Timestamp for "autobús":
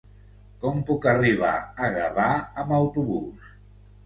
2.79-3.55